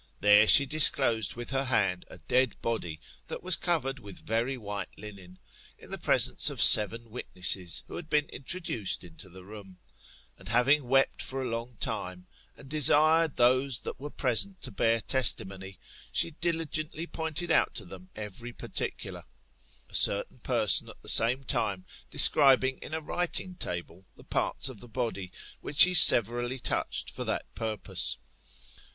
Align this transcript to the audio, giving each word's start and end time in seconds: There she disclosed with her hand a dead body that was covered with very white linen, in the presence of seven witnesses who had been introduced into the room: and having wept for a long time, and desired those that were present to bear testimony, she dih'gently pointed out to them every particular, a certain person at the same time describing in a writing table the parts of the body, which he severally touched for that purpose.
There 0.19 0.47
she 0.47 0.65
disclosed 0.65 1.35
with 1.35 1.51
her 1.51 1.65
hand 1.65 2.05
a 2.07 2.17
dead 2.17 2.59
body 2.63 2.99
that 3.27 3.43
was 3.43 3.55
covered 3.55 3.99
with 3.99 4.25
very 4.25 4.57
white 4.57 4.89
linen, 4.97 5.37
in 5.77 5.91
the 5.91 5.99
presence 5.99 6.49
of 6.49 6.59
seven 6.59 7.11
witnesses 7.11 7.83
who 7.85 7.97
had 7.97 8.09
been 8.09 8.25
introduced 8.29 9.03
into 9.03 9.29
the 9.29 9.43
room: 9.45 9.77
and 10.39 10.47
having 10.49 10.87
wept 10.87 11.21
for 11.21 11.43
a 11.43 11.47
long 11.47 11.77
time, 11.79 12.25
and 12.57 12.67
desired 12.67 13.35
those 13.35 13.81
that 13.81 13.99
were 13.99 14.09
present 14.09 14.59
to 14.63 14.71
bear 14.71 15.01
testimony, 15.01 15.77
she 16.11 16.31
dih'gently 16.31 17.05
pointed 17.11 17.51
out 17.51 17.75
to 17.75 17.85
them 17.85 18.09
every 18.15 18.51
particular, 18.53 19.23
a 19.87 19.93
certain 19.93 20.39
person 20.39 20.89
at 20.89 20.99
the 21.03 21.09
same 21.09 21.43
time 21.43 21.85
describing 22.09 22.79
in 22.79 22.95
a 22.95 23.01
writing 23.01 23.53
table 23.53 24.07
the 24.15 24.23
parts 24.23 24.67
of 24.67 24.79
the 24.79 24.87
body, 24.89 25.31
which 25.59 25.83
he 25.83 25.93
severally 25.93 26.57
touched 26.57 27.11
for 27.11 27.23
that 27.23 27.45
purpose. 27.53 28.17